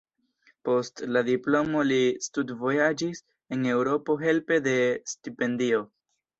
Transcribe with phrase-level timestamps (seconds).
[0.69, 1.99] Post la diplomo li
[2.29, 3.23] studvojaĝis
[3.59, 4.77] en Eŭropo helpe de
[5.15, 5.87] stipendio.